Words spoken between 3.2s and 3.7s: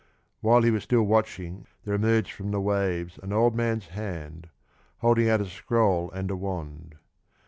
an old